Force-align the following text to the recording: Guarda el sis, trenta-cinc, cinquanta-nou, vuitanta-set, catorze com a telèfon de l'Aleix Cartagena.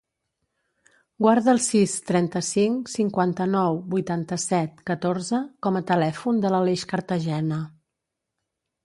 Guarda 1.25 1.49
el 1.51 1.59
sis, 1.65 1.97
trenta-cinc, 2.07 2.89
cinquanta-nou, 2.93 3.77
vuitanta-set, 3.91 4.81
catorze 4.91 5.43
com 5.67 5.79
a 5.81 5.83
telèfon 5.93 6.41
de 6.47 6.53
l'Aleix 6.55 6.87
Cartagena. 6.95 7.61